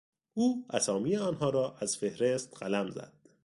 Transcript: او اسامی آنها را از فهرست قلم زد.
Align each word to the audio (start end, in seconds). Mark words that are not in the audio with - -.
او 0.33 0.65
اسامی 0.69 1.17
آنها 1.17 1.49
را 1.49 1.75
از 1.81 1.97
فهرست 1.97 2.57
قلم 2.57 2.89
زد. 2.91 3.13